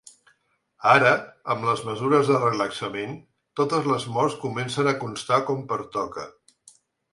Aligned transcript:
Ara, 0.91 1.11
amb 1.55 1.67
les 1.67 1.83
mesures 1.89 2.31
de 2.31 2.39
relaxament, 2.45 3.13
totes 3.63 3.91
les 3.93 4.09
morts 4.17 4.41
comencen 4.49 4.93
a 4.93 4.97
constar 5.07 5.41
com 5.53 5.65
pertoca. 5.75 6.29